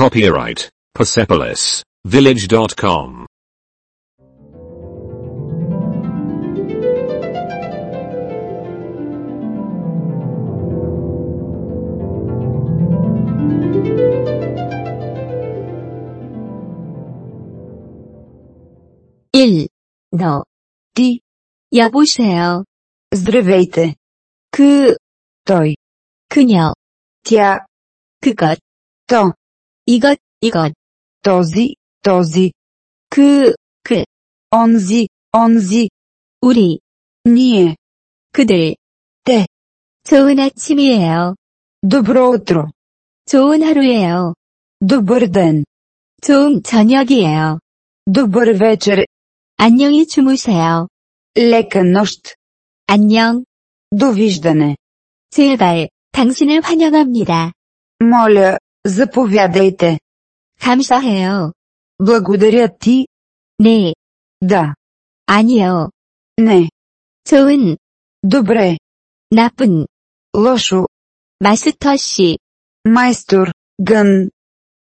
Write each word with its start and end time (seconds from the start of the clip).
Copyright 0.00 0.69
Persepolis 0.95 1.83
Village.com. 2.05 3.25
일 19.33 19.67
너, 20.11 20.45
Ти, 20.95 21.19
여보세요. 21.73 22.63
здравейте. 23.11 23.95
그, 24.51 24.95
Той, 25.43 25.75
그녀, 26.29 26.73
тя, 27.23 27.65
그것, 28.21 28.57
то, 29.05 29.33
이것, 29.90 30.18
이것, 30.40 30.72
този, 31.22 31.76
този, 32.02 32.52
그, 33.08 33.54
онзи, 34.50 35.08
онзи, 35.32 35.88
우리, 36.40 36.80
ние, 37.24 37.76
그들. 38.32 38.76
때. 39.24 39.46
좋은 40.04 40.38
아침이에요. 40.38 41.34
добро 41.82 42.30
утро, 42.30 42.68
좋은 43.26 43.62
하루예요. 43.62 44.34
добър 44.80 45.26
ден, 45.28 45.64
좋은 46.22 46.62
저녁이에요. 46.62 47.58
добър 48.06 48.54
вечер, 48.54 49.04
안녕히 49.56 50.06
주무세요. 50.06 50.86
лека 51.36 51.82
нощ, 51.82 52.36
안녕. 52.86 53.44
довиждане. 53.90 54.76
제발, 55.30 55.88
당신을 56.12 56.60
환영합니다. 56.60 57.52
Моля, 58.00 58.58
заповядайте. 58.84 59.98
감사해요. 60.60 61.52
Благодаря 61.98 62.68
ти, 62.68 63.06
네, 63.58 63.94
да, 64.40 64.74
아니요. 65.26 65.90
не, 66.38 66.68
좋은, 67.24 67.76
добре, 68.22 68.78
나쁜, 69.30 69.86
лошо, 70.34 70.86
마스터 71.40 71.96
씨, 71.96 72.38
майстор, 72.84 73.52
гън, 73.78 74.30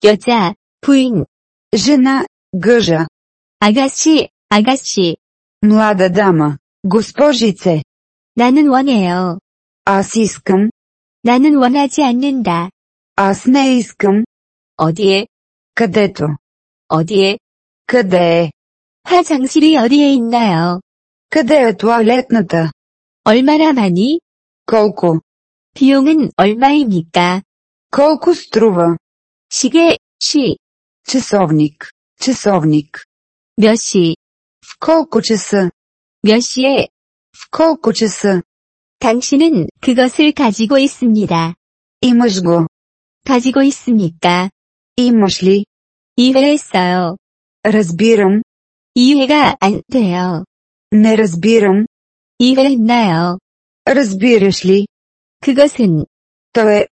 여자, 0.02 0.54
부인, 0.80 1.24
жена, 1.72 2.26
гъжа, 2.52 3.06
아가씨, 3.60 4.28
아가씨. 4.48 5.16
млада 5.62 6.10
дама, 6.10 6.58
госпожице. 6.82 7.82
나는 8.36 8.68
원해요. 8.68 9.38
Аз 9.84 10.16
искам, 10.16 10.70
나는 11.22 11.56
원하지 11.56 12.02
않는다. 12.02 12.70
аз 13.18 13.46
не 13.46 13.78
искам, 13.78 14.24
어디에, 14.76 15.26
където, 15.74 16.26
어디에, 16.88 17.38
къде 17.86 18.18
е, 18.18 18.52
화장실이 19.04 19.76
어디에 19.76 20.12
있나요? 20.14 20.80
къде 21.30 21.68
е 21.68 21.76
туалетната, 21.76 22.72
얼마나 23.24 23.72
많이? 23.72 24.20
колко, 24.66 25.20
비용은 25.74 26.30
얼마입니까? 26.36 27.42
колко 27.90 28.34
струва, 28.34 28.96
시계, 29.50 29.98
시, 30.18 30.56
часовник, 31.06 31.90
часовник, 32.18 33.04
몇 33.56 33.76
시, 33.76 34.16
в 34.62 34.78
колко 34.80 35.20
часа, 35.20 35.70
몇 36.22 36.40
시에, 36.40 36.88
в 37.32 37.50
колко 37.50 37.92
часа, 37.92 38.42
당신은 38.98 39.68
그것을 39.80 40.32
가지고 40.32 40.78
있습니다. 40.78 41.54
имаш 42.00 42.42
го, 42.42 42.66
가지고 43.24 43.62
있습니까? 43.62 44.50
имаш 44.96 45.44
ли, 45.44 45.66
이해했어요. 46.16 47.16
разбирам, 47.62 48.42
이해가 48.94 49.56
안 49.60 49.82
돼요. 49.90 50.44
не 50.92 51.14
разбирам, 51.16 51.86
이해했나요? 52.38 53.38
разбираш 53.86 54.66
ли, 54.66 54.86
그것은, 55.40 56.06
то 56.52 56.70
е, 56.70 56.86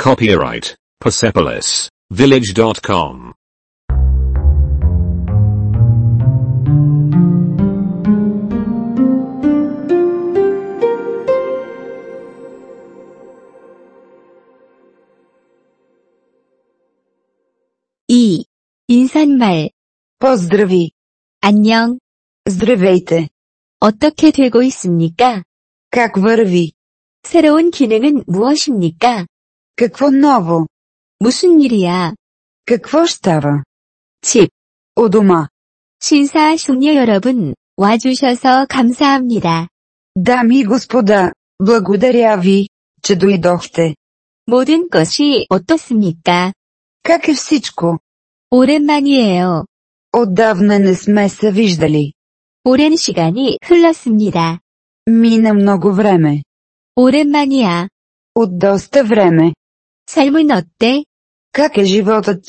Copyright 0.00 0.76
Persepolis 1.02 1.88
Village.com. 2.12 3.32
인사말, 19.14 19.70
поздрави, 20.18 20.90
안녕, 21.40 22.00
здравейте, 22.44 23.28
어떻게 23.78 24.32
되고 24.32 24.64
있습니까? 24.64 25.44
как 25.92 26.18
върви, 26.18 26.72
새로운 27.22 27.70
기능은 27.70 28.24
무엇입니까? 28.26 29.28
какво 29.76 30.10
ново, 30.10 30.66
무슨 31.20 31.60
일이야? 31.60 32.14
какво 32.66 33.06
става, 33.06 33.62
집, 34.22 34.50
у 34.96 35.08
дома, 35.08 35.46
신사 36.00 36.56
숙녀 36.56 36.96
여러분, 36.96 37.54
와주셔서 37.76 38.66
감사합니다. 38.68 39.68
дами 40.16 40.58
и 40.58 40.64
господа, 40.64 41.32
благодаря 41.60 42.36
ви, 42.38 42.68
че 43.02 43.14
дойдохте, 43.14 43.94
모든 44.46 44.88
것이 44.90 45.46
어떻습니까? 45.48 46.52
как 47.04 47.28
е 47.28 47.34
всичко, 47.34 48.00
오랜만이에요. 48.50 49.64
отдавна 50.12 50.78
не 50.78 50.94
сме 50.94 51.28
се 51.28 51.52
виждали, 51.52 52.12
오랜 52.64 52.96
시간이 52.96 53.58
흘렀습니다. 53.62 54.60
мина 55.06 55.54
много 55.54 55.92
време, 55.94 56.42
오랜만이야. 56.96 57.88
от 58.34 58.58
доста 58.58 59.04
време, 59.04 59.54
삶은 60.06 60.50
어때? 60.50 61.04
как 61.52 61.78
е 61.78 61.84
животът, 61.84 62.42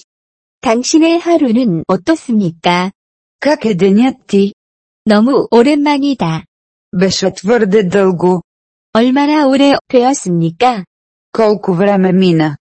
당신의 0.61 1.19
하루는 1.19 1.83
어떻습니까? 1.87 2.91
как 3.39 3.65
е 3.65 3.75
денят 3.75 4.15
ти, 4.27 4.53
너무 5.05 5.47
오랜만이다. 5.51 6.45
беше 6.91 7.31
твърде 7.31 7.83
дълго, 7.83 8.41
얼마나 8.93 9.47
오래 9.47 9.73
되었습니까? 9.87 10.83
колко 11.31 11.73
време 11.75 12.11
мина, 12.11 12.57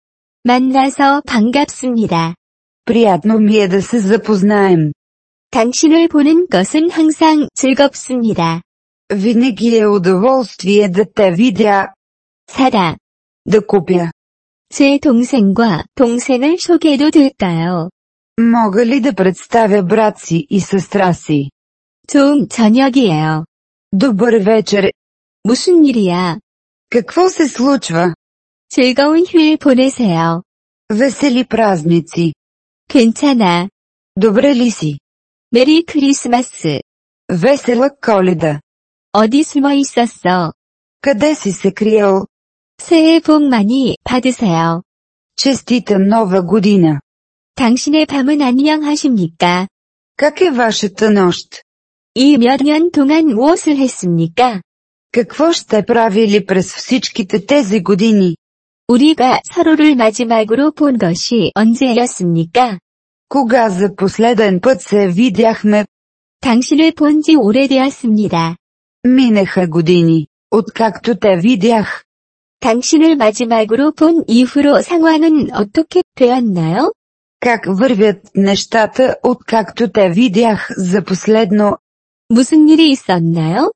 만나서 0.44 1.22
반갑습니다. 1.26 2.34
приятно 2.84 3.38
ми 3.40 3.56
е 3.56 3.68
да 3.68 3.82
се 3.82 3.98
запознаем, 4.00 4.92
당신을 5.50 6.08
보는 6.08 6.48
것은 6.48 6.90
항상 6.90 7.48
즐겁습니다. 7.54 8.62
винаги 9.08 9.78
е 9.78 9.86
удоволствие 9.86 10.88
да 10.88 11.04
те 11.04 11.30
видя, 11.30 11.94
사다. 12.48 12.96
да 13.46 13.60
купя. 13.66 14.10
제 14.68 14.98
동생과 14.98 15.84
동생을 15.94 16.58
소개해도 16.58 17.10
될까요? 17.10 17.88
Мога 18.38 18.84
ли 18.84 19.00
да 19.00 19.12
представя 19.12 19.82
брат 19.82 20.18
си 20.18 20.46
и 20.50 20.60
сестра 20.60 21.12
си? 21.12 21.50
좋은 22.08 22.48
저녁이에요. 22.48 23.44
Добър 23.92 24.40
вечер. 24.40 24.92
무슨 25.44 25.84
일이야? 25.84 26.38
Какво 26.90 27.28
се 27.28 27.48
случва? 27.48 28.14
즐거운 28.68 29.24
휴일 29.24 29.56
보내세요. 29.58 30.42
Весели 30.90 31.44
празници. 31.44 32.34
괜찮아. 32.90 33.68
Добре 34.16 34.54
ли 34.54 34.70
си? 34.70 34.98
메리 35.50 35.84
크리스마스. 35.84 36.80
Весела 37.28 37.90
коледа. 38.00 38.60
어디 39.12 39.42
숨어 39.42 39.72
있었어? 39.74 40.52
Къде 41.02 41.34
си 41.34 41.52
се 41.52 41.72
криел? 41.72 42.26
새해 42.78 43.20
복 43.20 43.42
많이 43.48 43.96
받으세요. 44.04 44.82
Честита 45.36 45.98
нова 45.98 46.42
година. 46.42 47.00
당신의 47.56 48.06
밤은 48.06 48.40
안녕하십니까? 48.42 49.66
Как 50.16 50.40
е 50.40 50.50
вашата 50.50 51.10
нощ? 51.10 51.62
이 52.14 52.38
몇 52.38 52.62
년 52.62 52.90
동안 52.90 53.26
무엇을 53.26 53.76
했습니까? 53.76 54.62
Какво 55.12 55.52
ще 55.52 55.84
правили 55.84 56.46
през 56.46 56.74
всичките 56.74 57.46
тези 57.46 57.82
години? 57.82 58.36
우리가 58.88 59.40
서로를 59.44 59.96
마지막으로 59.96 60.70
본 60.72 60.96
것이 60.98 61.50
언제였습니까? 61.54 62.78
Кога 63.30 63.70
за 63.70 63.96
последен 63.96 64.60
път 64.60 64.80
се 64.82 65.08
видяхме? 65.08 65.84
당신을 66.40 66.92
본 66.92 67.22
지 67.22 67.36
오래되었습니다. 67.36 68.56
Минаха 69.04 69.66
години, 69.68 70.26
откакто 70.50 71.18
те 71.18 71.36
видях. 71.36 72.04
당신을 72.60 73.16
마지막으로 73.16 73.92
본 73.92 74.24
이후로 74.26 74.82
상황은 74.82 75.54
어떻게 75.54 76.02
되었나요? 76.14 76.92
Как 77.40 77.66
вървят 77.66 78.20
нещата, 78.34 79.16
откакто 79.22 79.92
те 79.92 80.10
видях 80.10 80.68
за 80.76 81.02
последно? 81.02 81.78
무슨 82.28 82.68
일이 82.68 82.90
있었나요? 82.90 83.70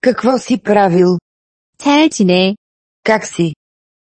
Какво 0.00 0.38
си 0.38 0.58
правил? 0.58 1.18
잘 1.78 2.08
지내. 2.08 2.54
Как 3.04 3.24
си? 3.26 3.54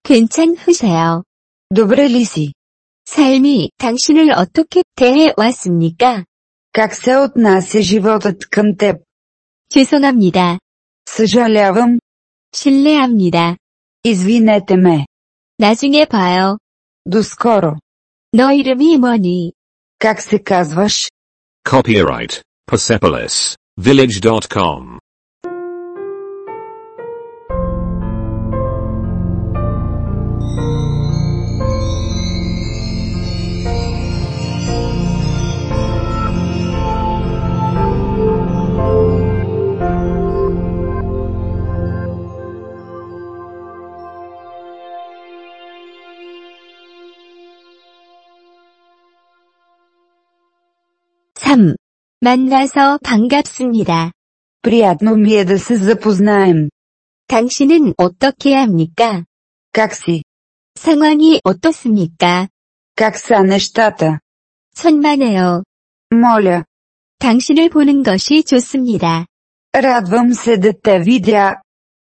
괜찮으세요. 0.04 1.24
Добре 1.70 2.08
ли 2.08 2.24
си? 2.24 2.52
삶이 3.12 3.70
당신을 3.78 4.32
어떻게 4.32 4.82
대해 4.94 5.32
왔습니까? 5.36 6.24
Как 6.72 6.94
се 6.94 7.14
отнася 7.14 7.82
животът 7.82 8.38
към 8.50 8.76
теб? 8.76 8.98
죄송합니다. 9.70 10.58
Съжалявам, 11.06 11.98
실례합니다. 12.52 13.56
извинете 14.04 14.76
ме. 14.76 15.06
나중에 15.58 16.04
봐요. 16.06 16.58
До 17.04 17.22
скоро. 17.22 17.76
너 18.32 18.52
이름이 18.52 18.98
뭐니? 18.98 19.52
Как 19.98 20.20
се 20.20 20.38
казваш? 20.38 21.08
Copyright 21.64 22.42
Persepolis 22.70 23.56
Village.com. 23.80 24.98
만나서 52.22 52.98
반갑습니다. 53.04 54.12
Приятно 54.62 55.16
ми 55.16 55.34
е 55.34 55.44
да 55.44 55.58
се 55.58 55.76
запознаем. 55.76 56.68
당신은 57.28 57.94
어떻게 57.96 58.54
합니까? 58.54 59.24
Как 59.72 59.94
си? 59.94 60.22
상황이 60.74 61.40
어떻습니까? 61.44 62.48
Как 62.96 63.16
са 63.18 63.42
нещата? 63.42 64.18
천만에요. 64.74 65.62
Моля, 66.10 66.64
당신을 67.18 67.68
보는 67.68 68.02
것이 68.02 68.42
좋습니다. 68.44 69.26
радвам 69.74 70.32
се 70.32 70.56
да 70.56 70.72
те 70.72 70.98
видя. 71.00 71.60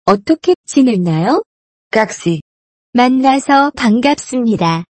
어떻게 0.05 0.55
지냈나요? 0.65 1.43
Как 1.91 2.13
си? 2.13 2.41
만나서 2.93 3.71
반갑습니다. 3.75 4.85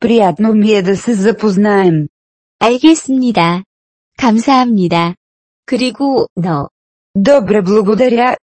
Приятно 0.00 0.54
ми 0.54 0.72
е 0.72 0.82
да 0.82 0.96
се 0.96 1.14
запознаем. 1.14 2.08
알겠습니다. 2.58 3.62
감사합니다. 4.18 5.14
그리고 5.66 6.28
너, 6.34 6.68
Добре 7.14 7.62
благодаря. 7.62 8.36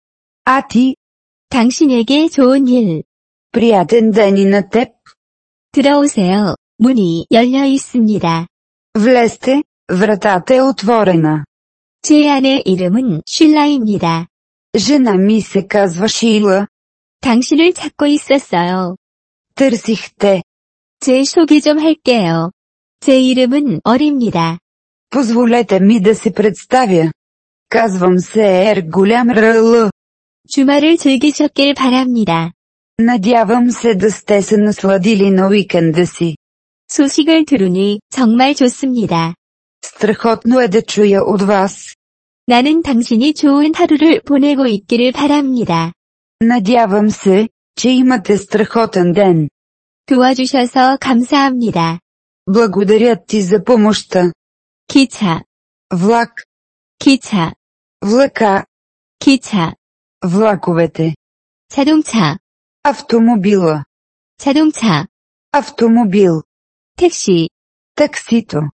А 0.45 0.67
ти? 0.67 0.95
당신에게 1.49 2.29
좋은 2.29 2.67
일, 2.67 3.03
Приятен 3.51 4.11
ден 4.11 4.37
и 4.37 4.45
на 4.45 4.69
теб. 4.69 4.93
들어오세요. 5.71 6.55
문이 6.77 7.25
열려 7.31 7.65
있습니다. 7.65 8.47
Влезте, 8.93 9.63
вратата 9.87 10.53
е 10.53 10.59
отворена. 10.59 11.45
제 12.01 12.29
아내 12.29 12.61
이름은 12.65 13.23
쉴라입니다. 13.25 14.27
Жена 14.77 15.15
ми 15.15 15.41
се 15.41 15.67
казва 15.67 16.07
Шила. 16.07 16.67
당신을 17.21 17.73
찾고 17.73 18.05
있었어요. 18.05 18.95
Търсих 19.55 20.15
те. 20.17 20.43
제 20.99 21.23
소개 21.23 21.59
좀 21.59 21.79
할게요. 21.79 22.51
제 22.99 23.19
이름은 23.19 23.81
어립니다. 23.83 24.59
Позволете 25.13 25.79
ми 25.79 25.99
да 26.01 26.15
се 26.15 26.33
представя. 26.33 27.11
Казвам 27.69 28.19
се 28.19 28.71
Ер 28.71 28.81
Голям 28.89 29.29
РЛ. 29.29 29.89
주말을 30.49 30.97
즐기셨길 30.97 31.75
바랍니다. 31.75 32.51
Надявам 32.99 33.71
се 33.71 33.95
да 33.95 34.11
сте 34.11 34.41
се 34.41 34.57
насладили 34.57 35.29
на 35.29 35.47
уикенда 35.47 36.05
си. 36.05 36.35
소식을 36.89 37.45
들으니 37.45 37.99
정말 38.09 38.55
좋습니다. 38.55 39.35
Страхотно 39.85 40.61
е 40.61 40.67
да 40.67 40.81
чуя 40.81 41.23
от 41.23 41.41
вас. 41.41 41.93
나는 42.47 42.81
당신이 42.81 43.33
좋은 43.35 43.75
하루를 43.75 44.21
보내고 44.21 44.65
있기를 44.65 45.11
바랍니다. 45.11 45.93
Надявам 46.41 47.09
се, 47.09 47.49
че 47.75 47.89
имате 47.89 48.37
страхотен 48.37 49.13
ден. 49.13 49.49
도와주셔서 50.07 50.97
감사합니다. 50.99 51.99
Благодаря 52.47 53.15
ти 53.27 53.41
за 53.41 53.63
помощта. 53.63 54.31
기차, 54.87 55.43
Влак, 55.91 56.45
기차, 56.99 57.55
влака, 58.01 58.65
기차, 59.17 59.73
влаковете, 60.21 61.15
자동차, 61.67 62.37
автомобила, 62.83 63.85
자동차, 64.37 65.07
автомобил, 65.51 66.43
택시, 66.95 67.49
таксито, 67.95 68.69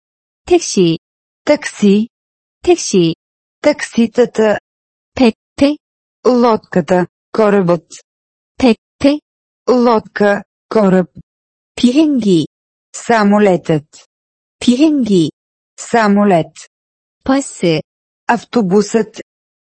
택시, 0.46 0.98
такси, 1.44 2.08
택시, 2.62 3.16
такситата, 3.60 4.60
백패, 5.16 5.76
лодката, 6.24 7.08
корабът, 7.32 7.88
백패, 8.56 9.18
лодка, 9.68 10.44
кораб, 10.68 11.10
비행기, 11.74 12.46
самолетът, 12.92 14.06
비행기, 14.60 15.32
самолет, 15.76 16.52
버스, 17.24 17.80
автобусът, 18.26 19.20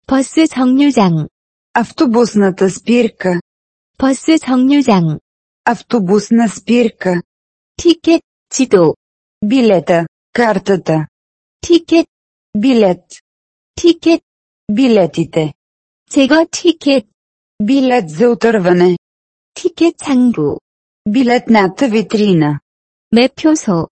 버스 0.07 0.47
정류장, 0.47 1.29
автобусната 1.75 2.71
спирка, 2.71 3.41
버스 3.99 4.39
정류장, 4.39 5.19
автобусна 5.65 6.49
спирка, 6.49 7.23
티켓, 7.77 8.23
지도, 8.51 8.95
билета, 9.43 10.07
картата, 10.33 11.07
티켓, 11.61 12.07
билет, 12.55 13.05
티켓, 13.75 14.23
билетите, 14.69 15.53
제거 16.11 16.47
티켓, 16.51 17.07
билет 17.63 18.09
за 18.11 18.31
отърване, 18.31 18.97
티켓 19.55 19.99
창구, 19.99 20.59
билетната 21.09 21.89
витрина, 21.89 22.61
매표소, 23.13 23.89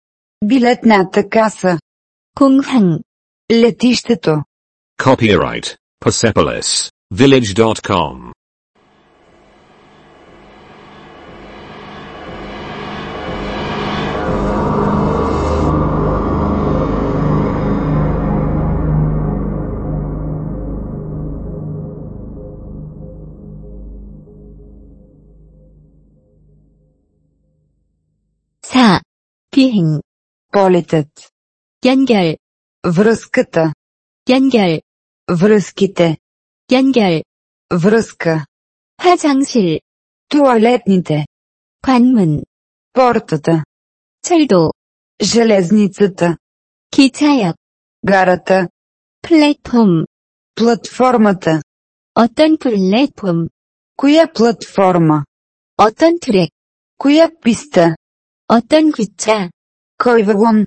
билетната 0.46 1.30
каса, 1.30 1.80
kung 2.35 2.63
Kunghang. 2.63 3.03
Letisteto. 3.51 4.45
Copyright 4.97 5.77
Persepolis 5.99 6.91
Village.com. 7.11 8.31
비행. 29.51 30.01
Politut. 30.51 31.11
연결, 31.86 32.38
връзката, 32.84 33.74
연결, 34.30 34.82
връзките, 35.32 36.18
연결, 36.72 37.22
връзка, 37.74 38.46
화장실, 38.98 39.80
туалетните, 40.30 41.26
관문, 41.82 42.44
портата, 42.94 43.64
철도, 44.22 44.72
железницата, 45.22 46.38
기차역, 46.92 47.56
гарата, 48.06 48.68
플랫폼, 49.22 50.06
платформата. 50.56 51.62
어떤 52.14 52.58
플랫폼, 52.58 53.48
Коя 53.98 54.28
платформа? 54.28 55.26
어떤 55.78 56.20
트랙, 56.20 56.50
Коя 56.98 57.30
писта? 57.44 57.96
어떤 58.48 58.92
기차, 58.92 59.50
Кой 59.98 60.24
вагон? 60.24 60.66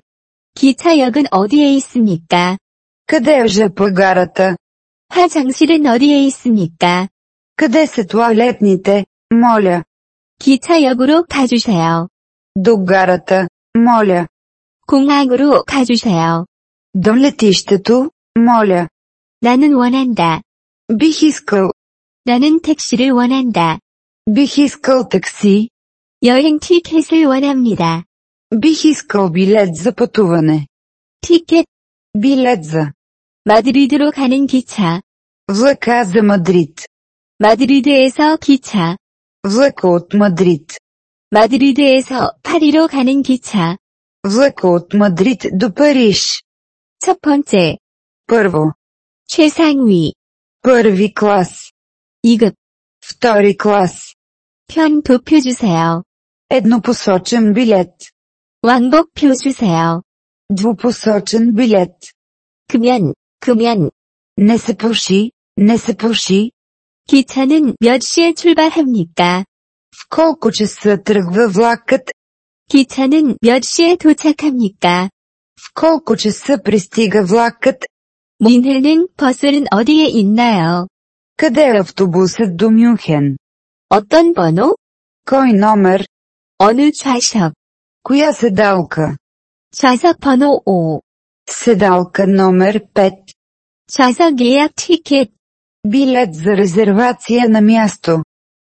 기차역은 0.55 1.25
어디에 1.31 1.73
있습니까? 1.75 2.57
Къде 3.07 3.39
е 3.39 3.47
жп 3.47 3.93
гарата? 3.93 4.55
화장실은 5.09 5.85
어디에 5.85 6.23
있습니까? 6.25 7.07
Къде 7.55 7.85
са 7.85 8.05
туалетните? 8.05 9.05
Моля. 9.31 9.83
기차역으로 10.39 11.25
가주세요. 11.29 12.09
До 12.55 12.77
гарата, 12.83 13.47
моля. 13.75 14.27
공항으로 14.87 15.63
가주세요. 15.63 16.45
До 16.93 17.15
летището, 17.15 18.11
моля. 18.35 18.87
나는 19.41 19.73
원한다. 19.73 20.41
Бих 20.89 21.23
искал, 21.23 21.71
나는 22.25 22.61
택시를 22.61 23.11
원한다. 23.11 23.79
бих 24.25 24.57
искал 24.59 25.07
такси, 25.07 25.69
여행 26.23 26.59
티켓을 26.59 27.25
원합니다. 27.25 28.03
бих 28.53 28.85
искал 28.85 29.29
билет 29.29 29.75
за 29.75 29.93
пътуване. 29.93 30.67
티켓, 31.21 31.65
Билет 32.17 32.63
за 32.63 32.91
마드리드로 33.45 34.11
가는 34.11 34.47
기차. 34.47 35.01
влака 35.47 36.03
за 36.03 36.21
Мадрид. 36.23 36.85
마드리드에서 37.39 38.37
기차. 38.37 38.97
Влака 39.43 39.87
от 39.89 40.15
Мадрид. 40.15 40.77
마드리드에서 41.31 42.33
파리로 42.43 42.87
가는 42.87 43.21
기차. 43.21 43.77
Влака 44.23 44.67
от 44.67 44.93
Мадрид 44.93 45.57
до 45.57 45.73
Париж. 45.73 46.43
첫 46.99 47.21
번째, 47.21 47.77
Първо. 48.27 48.73
최상위, 49.27 50.13
Първи 50.61 51.13
клас. 51.13 51.71
2급, 52.25 52.55
Втори 53.01 53.55
клас. 53.57 54.15
편 54.67 55.01
도표 55.03 55.39
주세요. 55.41 56.03
Еднопосочен 56.49 57.53
билет. 57.53 57.93
왕복표 58.63 59.35
주세요. 59.35 60.01
Двупосочен 60.49 61.53
билет. 61.53 61.93
금연, 62.67 63.13
금연. 63.39 63.91
Не 64.37 64.57
се 64.57 64.75
пуши, 64.75 65.31
не 65.57 65.77
се 65.77 65.95
пуши. 65.95 66.51
기차는 67.07 67.75
몇 67.79 68.01
시에 68.01 68.33
출발합니까? 68.33 69.45
В 69.95 70.09
колко 70.09 70.51
часа 70.51 71.01
тръгва 71.03 71.47
влакът? 71.49 72.03
기차는 72.69 73.37
몇 73.41 73.63
시에 73.63 73.95
도착합니까? 73.95 75.09
В 75.59 75.73
колко 75.73 76.15
часа 76.15 76.61
пристига 76.61 77.23
влакът? 77.23 77.79
뮌헨은 78.39 79.07
버스는 79.17 79.65
어디에 79.71 80.05
있나요? 80.05 80.87
Къде 81.37 81.63
е 81.67 81.79
автобусът 81.79 82.57
до 82.57 82.69
Мюнхен? 82.69 83.37
어떤 83.89 84.33
번호? 84.33 84.75
Кой 85.25 85.53
номер? 85.53 86.05
어느 86.59 86.91
좌석? 86.91 87.53
Коя 88.03 88.31
седалка? 88.33 89.17
좌석 89.71 90.19
번호 90.19 90.61
5. 90.65 91.01
Седалка 91.47 92.25
номер 92.27 92.79
5. 92.93 93.33
좌석 93.87 94.39
예약 94.39 94.75
티켓, 94.75 95.31
Билет 95.83 96.35
за 96.35 96.55
резервация 96.55 97.47
на 97.47 97.61
място. 97.61 98.23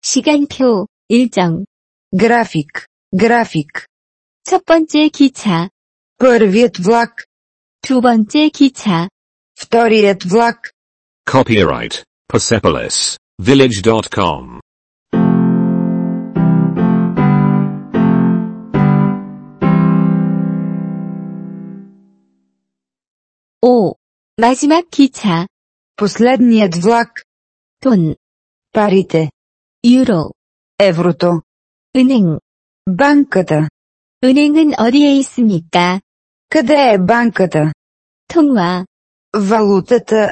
시간표, 0.01 0.88
일정. 1.08 1.65
График. 2.12 2.88
График. 3.12 3.86
첫 4.44 4.65
번째 4.65 5.10
기차, 5.10 5.70
Първият 6.17 6.77
влак. 6.77 7.25
두 7.82 8.01
번째 8.01 8.50
기차. 8.50 9.10
Вторият 9.55 10.24
влак. 10.24 10.72
Copyright 11.27 12.03
Persepolis 12.32 13.17
Village.com. 13.41 14.60
마지막 24.39 24.89
기차, 24.89 25.48
Последният 25.96 26.75
влак. 26.75 27.24
돈, 27.79 28.15
Парите. 28.74 29.32
유로, 29.86 30.32
Еврото. 30.79 31.41
은행. 31.96 32.39
Банката. 32.86 33.70
은행은 34.24 34.77
어디에 34.77 35.15
있습니까? 35.20 36.01
Къде 36.50 36.94
е 36.94 36.98
банката? 36.98 37.72
통화, 38.27 38.86
Валутата. 39.32 40.32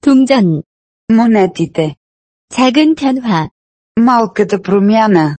동전, 0.00 0.62
Монетите. 1.08 1.96
작은 2.50 2.94
변화, 2.94 3.50
Малката 3.96 4.62
промяна. 4.62 5.36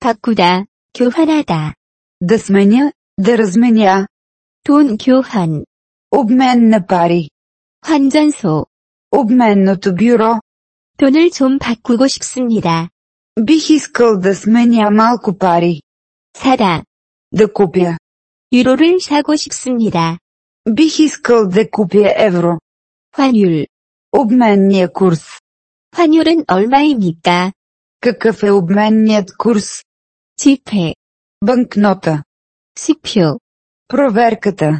바꾸다, 0.00 0.66
교환하다, 0.94 1.74
Да 2.20 2.38
сменя, 2.38 2.92
да 3.18 3.38
разменя. 3.38 4.06
돈 4.64 4.98
교환, 4.98 5.64
Обмен 6.10 6.68
на 6.68 6.86
пари. 6.86 7.29
환전소, 7.82 8.66
Обменното 9.10 9.94
бюро. 9.94 10.40
돈을 10.98 11.30
좀 11.30 11.58
바꾸고 11.58 12.08
싶습니다. 12.08 12.88
Бих 13.36 13.70
искал 13.70 14.18
да 14.18 14.34
сменя 14.34 14.90
малко 14.90 15.38
пари. 15.38 15.80
사다, 16.34 16.84
Да 17.32 17.46
купя. 17.52 17.98
유로를 18.52 19.00
사고 19.00 19.36
싶습니다. 19.36 20.18
Бих 20.64 20.98
искал 21.00 21.48
да 21.48 21.68
купя 21.70 22.08
евро. 22.18 22.58
환율, 23.12 23.66
Обменния 24.12 24.88
курс. 24.88 25.40
환율은 25.92 26.44
얼마입니까? 26.48 27.52
Какъв 28.00 28.42
е 28.42 28.50
обменният 28.50 29.36
курс? 29.36 29.84
지폐, 30.36 30.94
Банкнота. 31.40 32.22
수표, 32.78 33.38
Проверката. 33.88 34.78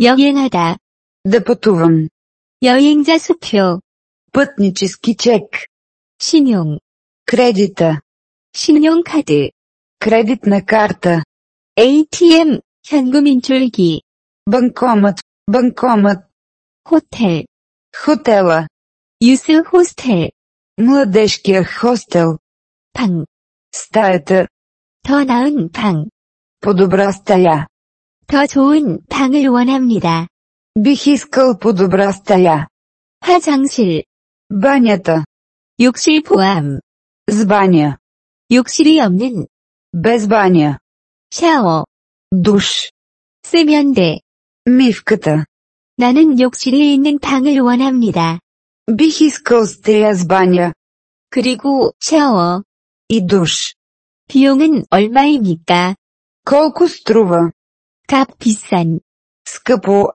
여행하다, 0.00 0.76
Да 1.24 1.44
пътувам. 1.44 2.08
여행자 2.62 3.18
수표, 3.18 3.80
Пътнически 4.32 5.16
чек. 5.16 5.66
신용, 6.20 6.78
Кредита. 7.26 8.00
신용카드, 8.54 9.50
Кредитна 9.98 10.64
карта. 10.64 11.22
ATM, 11.76 12.60
현금 12.84 13.26
인출기, 13.26 14.02
Банкомат. 14.46 15.18
Банкомат. 15.46 16.28
호텔, 16.88 17.46
Хотела. 17.92 18.66
유스 19.20 19.62
호스텔, 19.72 20.30
Младежкия 20.78 21.62
хостел. 21.64 22.38
방, 22.92 23.24
Стаята. 23.72 24.46
더 25.02 25.24
나은 25.24 25.70
방, 25.72 26.08
По-добра 26.60 27.10
стая. 27.12 27.66
더 28.26 28.46
좋은 28.46 29.00
방을 29.08 29.48
원합니다. 29.48 30.28
Бих 30.76 31.06
искал 31.06 31.56
по-добра 31.58 32.12
стая. 32.12 32.68
화장실, 33.20 34.04
Банята. 34.50 35.24
욕실 35.80 36.22
포함, 36.22 36.80
С 37.28 37.44
баня. 37.46 37.98
욕실이 38.50 39.00
없는, 39.00 39.46
Без 39.92 40.26
баня. 40.26 40.78
샤워, 41.30 41.84
Душ. 42.30 42.90
세면대. 43.42 44.20
Мивката. 44.66 45.44
나는 45.96 46.40
욕실이 46.40 46.94
있는 46.94 47.18
방을 47.18 47.60
원합니다. 47.60 48.40
Бих 48.86 49.20
искал 49.22 49.66
стея 49.66 50.14
с 50.14 50.26
баня. 50.26 50.72
그리고 51.30 51.92
샤워. 52.00 52.64
И 53.08 53.20
душ. 53.20 53.74
비용은 54.28 54.84
얼마입니까? 54.90 55.96
Колко 56.44 56.88
струва? 56.88 57.52
값 58.08 58.38
비싼, 58.38 59.00
Скъпо. 59.44 60.12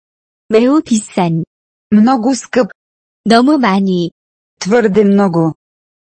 매우 0.51 0.81
비싼, 0.81 1.43
Много 1.91 2.35
скъп. 2.35 2.71
너무 3.25 3.57
많이, 3.57 4.11
Твърде 4.59 5.03
много. 5.03 5.53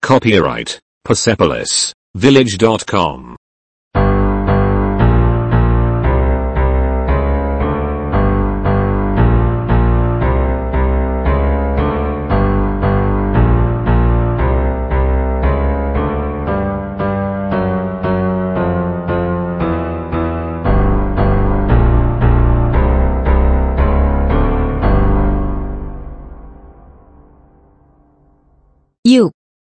Copyright 0.01 0.79
Persepolis 1.03 1.93
Village.com. 2.17 3.34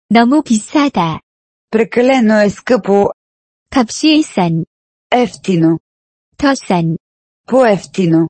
너무 0.10 0.44
비싸다. 0.44 1.22
Прекалено 1.72 2.46
е 2.46 2.50
скъпо. 2.50 3.12
값이 3.70 4.24
싼, 4.24 4.66
Ефтино. 5.12 5.80
더 6.38 6.54
싼, 6.56 6.98
По-ефтино. 7.48 8.28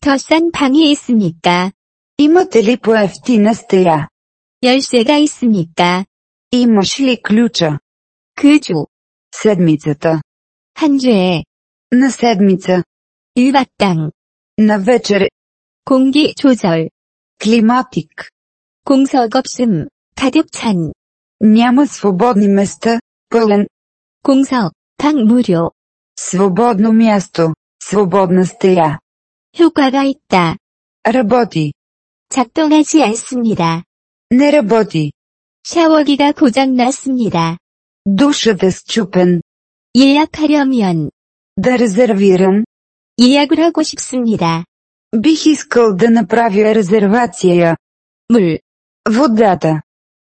더 0.00 0.16
싼 0.16 0.50
방이 0.50 0.90
있습니까? 0.92 1.72
Имате 2.18 2.62
ли 2.62 2.76
по-ефтина 2.76 3.54
стея? 3.54 4.08
열쇠가 4.62 5.18
있습니까? 5.18 6.04
Имаш 6.52 7.00
ли 7.00 7.16
ключа? 7.22 7.78
그 8.34 8.58
주, 8.60 8.86
Седмицата. 9.30 10.22
한 10.74 10.98
주에, 10.98 11.44
На 11.90 12.08
седмица. 12.10 12.82
일박당, 13.34 14.12
На 14.56 14.78
вечер. 14.78 15.28
공기 15.84 16.34
조절, 16.34 16.90
Климатик. 17.38 18.28
공석 18.84 19.34
없음, 19.36 19.88
가득 20.14 20.50
찬, 20.52 20.92
Няма 21.42 21.86
свободни 21.86 22.48
места. 22.48 23.00
Пълен. 23.30 23.66
공석, 24.22 24.72
방 24.96 25.16
무료, 25.16 25.70
Свободно 26.18 26.92
място. 26.92 27.54
Свободна 27.80 28.44
стея. 28.44 28.98
효과가 29.58 30.02
있다. 30.02 30.56
Работи. 31.06 31.72
작동하지 32.28 33.02
않습니다. 33.04 33.84
Не 34.32 34.50
работи. 34.50 35.12
샤워기가 35.64 36.32
고장났습니다. 36.32 37.58
Душът 38.04 38.62
е 38.62 38.70
счупен. 38.70 39.40
예약하려면, 39.96 41.10
Да 41.56 41.78
резервирам. 41.78 42.64
예약을 43.20 43.60
하고 43.60 43.82
싶습니다. 43.82 44.64
Бих 45.16 45.46
искал 45.46 45.96
да 45.96 46.10
направя 46.10 46.74
резервация. 46.74 47.76
물, 48.28 48.58
Водата. 49.08 49.82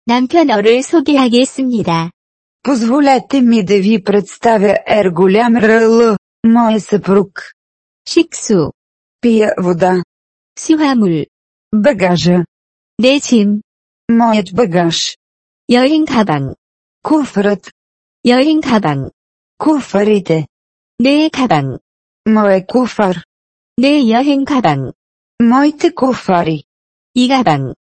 남편어를 0.06 0.82
소개하겠습니다. 0.82 2.10
Позволете 2.62 3.40
ми 3.40 3.64
да 3.64 3.74
ви 3.80 4.02
представя 4.04 4.76
Ер 4.88 5.10
голям 5.12 5.56
РЛ, 5.56 6.16
моя 6.44 6.80
съпруг. 6.80 7.52
식수, 8.08 8.72
Пия 9.20 9.54
вода. 9.58 10.02
수화물, 10.58 11.26
Багажа. 11.72 12.44
내 12.98 13.20
짐, 13.20 13.60
Моят 14.10 14.54
багаж. 14.54 15.16
여행 15.70 16.04
가방, 16.04 16.54
Куфърът. 17.02 17.70
여행 18.26 18.60
가방, 18.60 19.10
Куфарите. 19.58 20.46
내 20.98 21.30
가방, 21.30 21.78
Моя 22.26 22.66
куфар. 22.66 23.24
내 23.76 24.10
여행 24.10 24.44
가방, 24.44 24.92
Моите 25.42 25.94
куфари. 25.94 26.64
이 27.14 27.28
가방, 27.28 27.74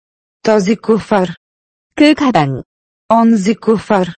Този 0.42 0.76
куфар. 0.76 1.34
그 1.94 2.14
가방, 2.14 2.62
Онзи 3.08 3.54
куфар. 3.54 4.14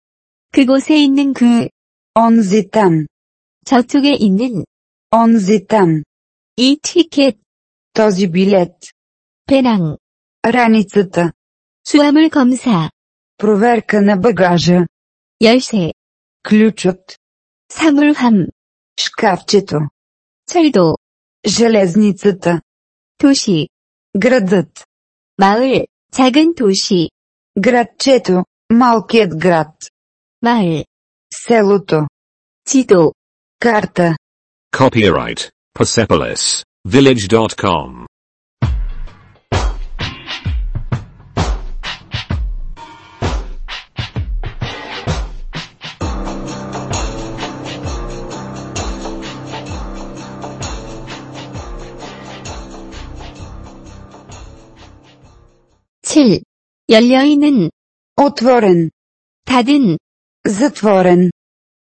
그곳에 0.53 0.97
있는 0.97 1.33
그, 1.33 1.69
Онзи 2.15 2.71
там. 2.71 3.07
저쪽에 3.65 4.15
있는, 4.15 4.65
Онзи 5.11 5.67
там. 5.67 6.03
이 6.57 6.77
티켓, 6.83 7.38
Този 7.95 8.27
билет. 8.31 8.75
배낭, 9.47 9.97
Раницата. 10.43 11.33
수화물 11.85 12.29
검사, 12.31 12.91
Проверка 13.37 14.00
на 14.00 14.17
багажа. 14.17 14.87
열쇠, 15.41 15.93
Ключът. 16.43 17.17
사물함, 17.69 18.49
Шкафчето. 18.99 19.88
철도, 20.47 20.97
Железницата. 21.47 22.61
도시, 23.19 23.69
Градът. 24.15 24.85
마을, 25.37 25.87
작은 26.11 26.55
도시, 26.55 27.11
Градчето, 27.60 28.46
малкият 28.72 29.38
град. 29.38 29.76
Мае. 30.42 30.86
Селото. 31.34 32.08
Тито. 32.70 33.14
Карта. 33.60 34.16
Copyright 34.76 35.50
Persepolis 35.78 36.64
Village.com. 36.88 38.06
칠 56.88 57.11
열려있는, 57.11 57.71
Отворен. 58.17 58.91
닫은, 59.45 59.99
Затворен. 60.47 61.31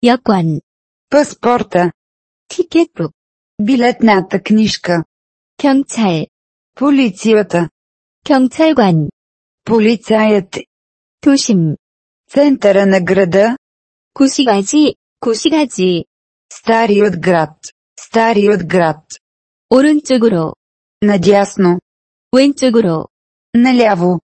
여권, 0.02 0.60
Паспорта. 1.08 1.92
티켓북, 2.48 3.12
Билетната 3.58 4.42
книжка. 4.42 5.04
경찰, 5.58 6.26
Полицията. 6.74 7.70
경찰관, 8.24 9.08
Полицаят. 9.64 10.50
도심, 11.20 11.76
Центъра 12.28 12.86
на 12.86 13.00
града. 13.00 13.56
구시가지, 14.12 14.96
구시가지, 15.20 16.04
Старият 16.52 17.20
град. 17.20 17.56
Старият 17.98 18.66
град. 18.66 19.04
오른쪽으로, 19.70 20.54
Надясно. 21.00 21.80
왼쪽으로, 22.32 23.08
Наляво. 23.54 24.20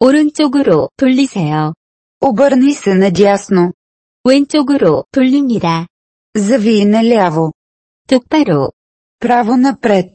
오른쪽으로 0.00 0.88
돌리세요. 0.96 1.72
Обърни 2.20 2.72
се 2.74 2.94
надясно. 2.94 3.72
왼쪽으로 4.24 5.04
돌립니다. 5.12 5.86
Зави 6.34 6.84
наляво. 6.84 7.52
똑바로, 8.08 8.72
Право 9.20 9.56
напред. 9.56 10.10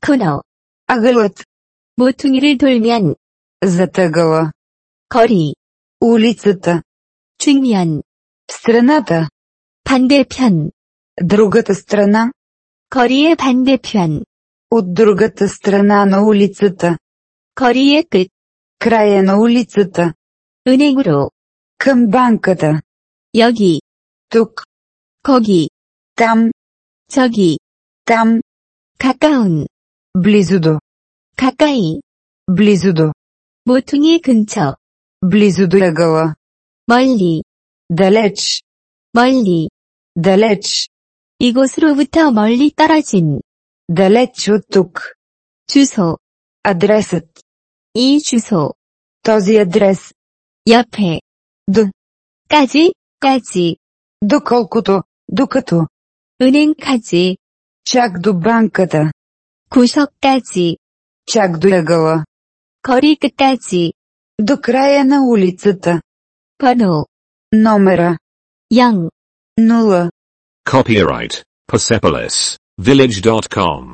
코너, 0.00 0.42
Ъгълът. 0.88 1.44
모퉁이를 1.96 2.58
돌면, 2.58 3.14
Затъгъла. 3.64 4.52
거리, 5.08 5.54
Улицата. 6.00 6.82
측면, 7.38 8.02
Страната. 8.50 9.28
반대편, 9.84 10.70
Другата 11.22 11.74
страна. 11.74 12.32
거리의 12.90 13.36
반대편, 13.36 14.24
От 14.70 14.94
другата 14.94 15.48
страна 15.48 16.06
на 16.06 16.22
улицата. 16.22 16.96
거리의 17.54 18.04
끝, 18.04 18.28
Края 18.78 19.22
на 19.22 19.38
улицата. 19.38 20.14
은행으로, 20.66 21.30
Към 21.78 22.08
банката. 22.10 22.82
여기, 23.34 23.80
Тук. 24.30 24.64
거기, 25.22 25.68
Там. 26.16 26.50
저기, 27.08 27.58
Там. 28.04 28.40
가까운, 28.98 29.66
Близо 30.14 30.58
до. 30.60 30.78
가까이, 31.36 32.00
Близо 32.46 32.92
до. 32.92 33.12
모퉁이 33.64 34.20
근처, 34.20 34.76
Близо 35.22 35.66
до 35.68 35.78
ъгъла. 35.78 36.34
멀리, 36.86 37.42
Далеч. 37.88 38.62
멀리, 39.12 39.68
Далеч. 40.14 40.88
이곳으로부터 41.38 42.30
멀리 42.32 42.70
떨어진, 42.74 43.40
Далеч 43.88 44.48
от 44.48 44.68
тук. 44.68 45.14
주소, 45.66 46.18
Адресът. 46.62 47.28
이 47.94 48.18
주소, 48.20 48.72
Този 49.22 49.58
адрес. 49.58 50.12
옆에, 50.68 51.20
Д. 51.70 51.90
까지, 52.48 52.92
까지, 53.20 53.76
Доколкото. 54.20 55.02
Докато. 55.28 55.86
은행까지, 56.40 57.36
Чак 57.84 58.20
до 58.20 58.34
банката. 58.34 59.10
구석까지, 59.70 60.76
Чак 61.26 61.58
до 61.58 61.68
ъгъла. 61.78 62.24
거리 62.82 63.16
끝까지, 63.16 63.92
До 64.42 64.60
края 64.60 65.04
на 65.04 65.22
улицата. 65.22 66.00
번호, 66.58 67.06
Номера. 67.52 68.16
0, 68.72 69.10
Нула. 69.58 70.10
Copyright 70.66 71.42
Persepolis 71.68 72.56
Village.com. 72.80 73.93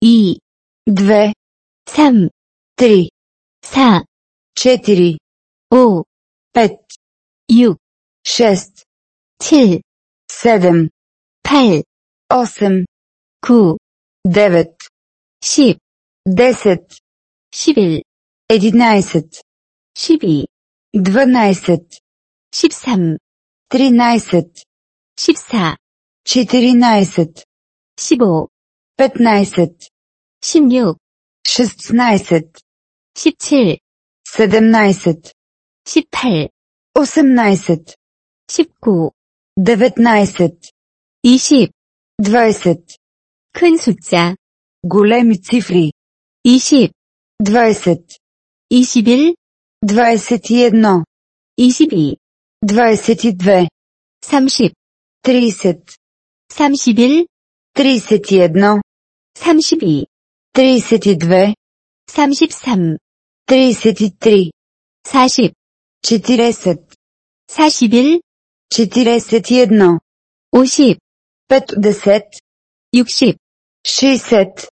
и, 0.00 0.40
две, 0.86 1.32
сем, 1.86 2.30
три, 2.76 3.10
са, 3.62 4.04
четири, 4.54 5.18
у, 5.70 6.04
пет, 6.52 6.78
ю, 7.48 7.76
шест, 8.22 8.84
ти, 9.38 9.82
седем, 10.30 10.90
пел, 11.42 11.82
осем, 12.28 12.86
ку, 13.44 13.78
девет, 14.24 14.74
шип, 15.42 15.78
десет, 16.24 16.98
шибил, 17.50 18.02
единайсет, 18.48 19.42
шиби, 19.96 20.46
дванайсет, 20.92 21.98
шипсам, 22.52 23.18
тринайсет, 23.68 24.62
шипса, 25.18 25.76
четиринайсет, 26.24 27.44
шибо, 27.98 28.48
15 28.98 29.90
16 30.42 30.96
16 31.52 32.62
17 34.26 35.32
17 35.86 36.50
18 36.94 36.94
18 36.94 37.94
19 39.56 40.50
19 41.22 41.22
20 41.22 41.70
20큰 43.54 44.36
големи 44.82 45.42
цифри. 45.42 45.92
20 46.44 46.90
20 47.42 48.18
21 49.82 49.82
21 49.82 51.04
22 51.56 52.16
22 52.66 53.68
30 54.20 54.72
30 55.22 55.96
31 56.48 57.26
31 57.74 58.80
십이, 59.37 60.07
Двайсет 60.53 61.05
и 61.05 61.15
две. 61.15 61.55
삼십, 62.07 62.51
Тридесет. 62.51 62.53
삼십일, 62.53 62.53
Тридесет 62.53 62.71
и 62.71 62.75
едно. 62.75 62.77
삼십이, 62.77 62.77
Тридесет 62.77 62.77
и 62.77 62.85
две. 62.85 62.93
삼십삼, 62.95 62.97
Тридесет 63.45 64.01
и 64.01 64.09
три. 64.11 64.51
사십, 65.03 65.53
Четиресет. 66.01 66.79
사십일, 67.47 68.21
Четиресет 68.69 69.51
и 69.51 69.55
едно. 69.55 69.99
오십, 70.51 70.99
Петдесет. 71.47 72.25
육십, 72.93 73.37
Шестдесет. 73.85 74.69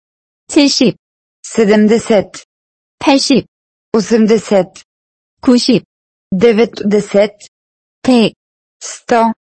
칠십, 0.47 0.97
Седемдесет. 1.41 2.43
팔십, 3.00 3.45
Осемдесет. 3.93 4.84
구십, 5.41 5.84
Деветдесет. 6.32 7.36
백, 8.02 8.34
Сто. 8.80 9.34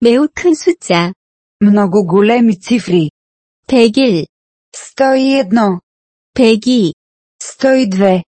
매우 0.00 0.28
큰 0.28 0.54
숫자, 0.54 1.12
Много 1.60 2.02
големи 2.02 2.54
цифри. 2.54 3.10
백일, 3.68 4.26
101, 4.77 5.79
102, 6.35 6.93
102, 7.39 8.23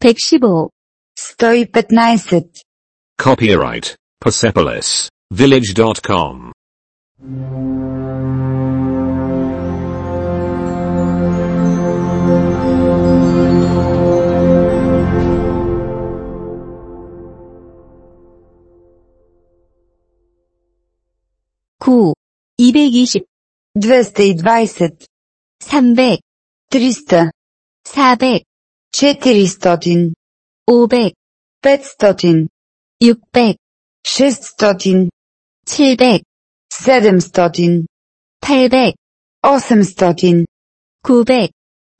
115. 0.00 0.70
115. 1.16 2.62
Copyright 3.18 3.96
Persepolis 4.20 5.08
Village.com. 5.32 6.52
구, 21.80 22.14
220, 22.58 23.24
220, 23.74 25.08
300, 25.60 26.18
300, 26.70 27.30
400, 27.84 28.44
400, 30.66 31.14
500, 31.62 32.48
500, 33.00 33.56
600, 34.04 35.08
600, 35.66 36.22
700, 36.70 37.88
700, 38.42 38.94
800, 39.42 40.44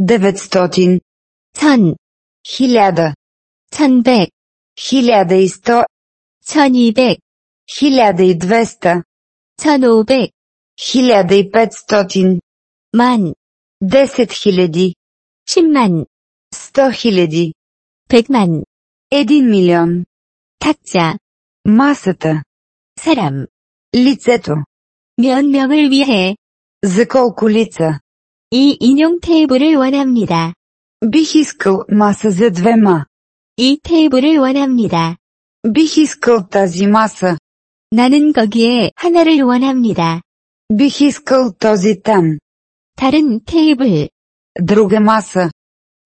800, 0.03 1.01
900, 1.55 1.95
900, 2.51 3.15
1000, 3.71 4.31
1000, 4.77 4.77
1100, 4.77 5.87
1100, 6.47 7.19
1200, 7.67 9.03
1200, 9.59 10.31
1500, 10.77 11.51
1500, 11.51 12.41
만, 12.93 13.35
10 13.82 14.26
000, 14.26 14.94
10만, 15.46 16.06
100 16.52 16.92
000, 16.92 17.52
100만, 18.08 18.64
1 19.10 19.42
милион. 19.44 20.06
탁자, 20.60 21.18
Масата. 21.66 22.44
사람, 22.96 23.48
Лицето. 23.94 24.64
몇 25.18 25.46
명을 25.46 25.92
위해 25.92 26.36
За 26.82 27.06
колко 27.06 27.48
лица? 27.48 28.00
이 28.52 28.78
인용 28.80 29.20
테이블을 29.22 29.76
원합니다. 29.76 30.54
Бих 31.02 31.36
искал 31.36 31.86
маса 31.90 32.30
за 32.30 32.50
двема. 32.50 33.06
이 33.58 33.78
테이블을 33.82 34.38
원합니다. 34.40 35.18
Бих 35.64 35.98
искал 35.98 36.50
тази 36.50 36.88
маса. 36.88 37.38
나는 37.92 38.34
거기에 38.34 38.92
하나를 38.96 39.42
원합니다. 39.44 40.22
Бих 40.70 41.02
искал 41.02 41.54
този 41.58 42.02
там. 42.02 42.40
다른 42.98 43.44
테이블, 43.46 44.10
Друга 44.56 45.00
маса. 45.00 45.50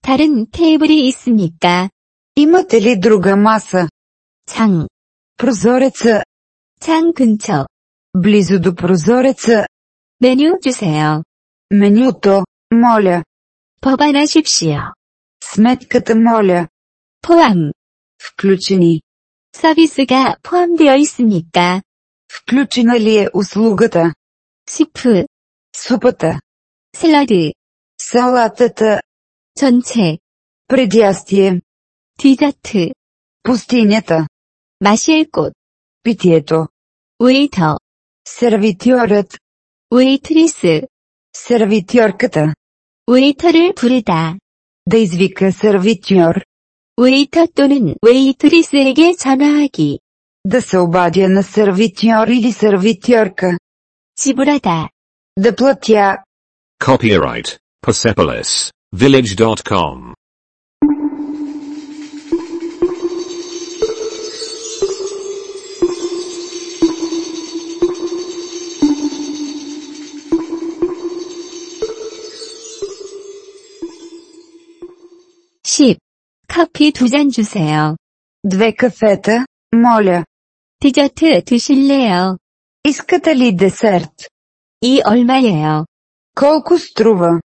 다른 0.02 0.50
테이블이 0.52 1.08
있습니까? 1.10 1.90
Имате 2.36 2.80
ли 2.80 2.96
друга 3.00 3.36
маса? 3.36 3.90
장, 4.46 4.88
Прозореца. 5.38 6.24
창 6.80 7.14
근처, 7.14 7.68
Близо 8.14 8.60
до 8.60 8.74
прозореца. 8.74 9.68
메뉴 10.20 10.58
주세요. 10.62 11.24
Менюто. 11.72 12.46
Моля. 12.72 13.24
법안하십시오. 13.82 14.94
Сметката 15.42 16.16
моля. 16.16 16.68
포함, 17.22 17.72
Включени. 18.18 19.02
서비스가 19.52 20.38
포함되어 20.44 20.96
있습니까? 20.98 21.82
Включена 22.30 23.00
ли 23.00 23.18
е 23.18 23.30
услугата? 23.34 24.14
스프, 24.68 25.26
Супата. 25.74 26.40
샐러드, 26.94 27.54
Салатата. 27.98 29.02
전체, 29.56 30.18
Предястие. 30.68 31.62
디저트, 32.18 32.94
Пустинята. 33.44 34.28
마실 34.80 35.30
곳, 35.32 35.54
Питието. 36.04 36.68
웨이터, 37.20 37.78
Сервитьорът. 38.26 39.38
웨이트리스, 39.92 40.88
Сервитьорката. 41.34 42.54
웨이터를 43.08 43.74
부르다. 43.74 44.38
Да 44.86 44.98
извика 44.98 45.52
сервитьор. 45.52 46.44
웨이터 46.98 47.48
또는 47.56 47.96
웨이트리스에게 48.02 49.16
전화하기. 49.16 50.00
Да 50.44 50.62
се 50.62 50.78
обадя 50.78 51.28
на 51.30 51.42
сервитьор 51.42 52.30
или 52.30 52.52
сервитьорка. 52.52 53.58
지불하다. 54.16 54.90
Да 55.36 55.56
платя. 55.56 56.24
Copyright 56.82 57.58
Persepolis 57.82 58.72
Village.com. 58.94 60.14
십 75.64 76.00
커피 76.48 76.92
두 76.92 77.10
잔 77.10 77.30
주세요. 77.30 77.98
Две 78.44 78.72
кафета, 78.72 79.46
моля. 79.72 80.24
디저트 80.80 81.44
드실래요? 81.44 82.38
Искате 82.84 83.34
ли 83.34 83.52
десерт? 83.56 84.28
이 84.82 85.02
얼마예요? 85.02 85.86
Колко 86.36 86.78
струва? 86.78 87.40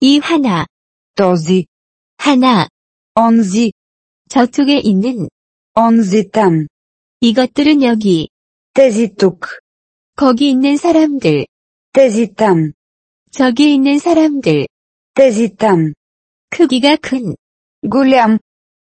이 0.00 0.18
하나, 0.18 0.66
Този, 1.14 1.66
하나, 2.18 2.68
онзи, 3.14 3.72
저쪽에 4.28 4.78
있는 4.78 5.28
онзи 5.74 6.30
там. 6.30 6.66
이것들은 7.20 7.82
여기, 7.82 8.28
Тези 8.74 9.14
тук. 9.14 9.60
거기 10.16 10.50
있는 10.50 10.76
사람들, 10.76 11.46
Тези 11.92 12.34
там. 12.34 12.72
저기 13.30 13.72
있는 13.74 13.98
사람들, 13.98 14.66
Тези 15.14 15.56
там. 15.56 15.94
크기가 16.50 16.96
큰, 16.96 17.34
Голям, 17.82 18.38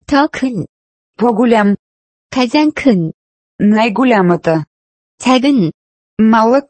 더 0.07 0.27
큰, 0.27 0.65
по-голям, 1.17 1.75
가장 2.29 2.71
큰, 2.71 3.11
най-голямата. 3.59 4.65
작은, 5.19 5.71
Малък, 6.19 6.69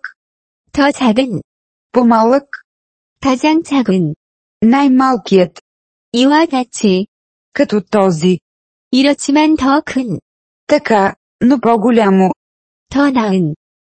더 0.71 0.91
작은, 0.91 1.41
по-малък, 1.91 2.47
가장 3.21 3.63
작은, 3.63 4.15
най-малкият. 4.61 5.59
이와 6.13 6.45
같이, 6.45 7.07
Като 7.53 7.81
този. 7.81 8.39
이렇지만 8.91 9.55
더 9.55 9.81
큰, 9.81 10.19
Така, 10.67 11.15
но 11.41 11.59
по-голямо. 11.59 12.31
더 12.89 13.09
나은, 13.11 13.55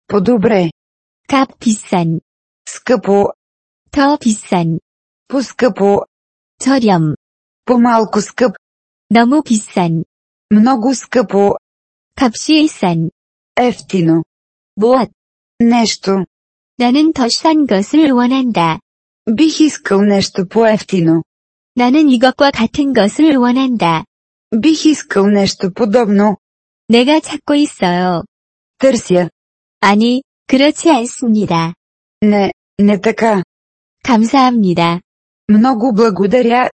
По-добре. 0.07 0.71
값 1.29 1.59
비싼, 1.59 2.21
Скъпо, 2.69 3.33
더 3.91 4.19
비싼, 4.19 4.79
по-скъпо, 5.29 6.05
저렴, 6.59 7.15
по-малко 7.65 8.21
скъп, 8.21 8.57
너무 9.11 9.43
비싼, 9.43 10.05
много 10.51 10.95
скъпо, 10.95 11.57
값이 12.17 12.69
싼, 12.69 13.11
ефтино. 13.57 14.25
무엇, 14.77 15.11
Нещо. 15.61 16.27
나는 16.79 17.13
더 17.13 17.29
싼 17.29 17.67
것을 17.67 18.11
원한다. 18.13 18.81
Бих 19.29 19.61
искал 19.61 20.03
нещо 20.03 20.47
по-ефтино. 20.47 21.23
나는 21.75 22.09
이것과 22.09 22.51
같은 22.51 22.93
것을 22.93 23.37
원한다. 23.37 24.05
Бих 24.51 24.87
искал 24.87 25.31
нещо 25.33 25.71
подобно. 25.71 26.37
내가 26.89 27.21
찾고 27.21 27.55
있어요. 27.55 28.25
Търся. 28.79 29.31
아니, 29.81 30.23
그렇지 30.47 30.91
않습니다. 30.91 31.75
Не, 32.23 32.53
не 32.79 33.01
така. 33.01 33.43
감사합니다. 34.03 35.01
Много 35.49 35.93
благодаря. 35.93 36.71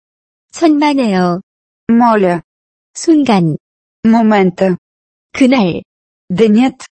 천만에요. 0.52 1.42
Моля. 1.90 2.42
순간, 2.94 3.58
Момента. 4.04 4.78
그날, 5.32 5.84
Денят. 6.30 6.86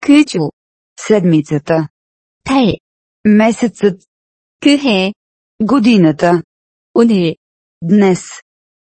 그 0.00 0.24
주, 0.24 0.50
Седмицата. 0.96 1.88
달, 2.44 2.78
Месецът. 3.24 4.00
그 4.60 4.76
해, 4.78 5.12
Годината. 5.58 6.42
오늘, 6.94 7.36
Днес. 7.80 8.40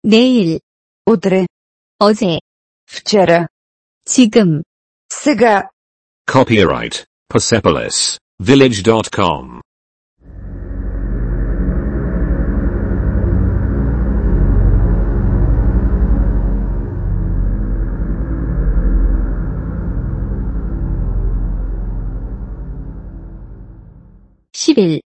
내일, 0.03 0.59
Утре. 1.05 1.47
어제, 1.99 2.39
Вчера. 2.85 3.47
지금, 4.05 4.63
Сега. 5.09 5.69
Copyright 6.27 7.05
Persepolis 7.29 8.17
Village.com. 8.39 9.61
십일 24.53 25.01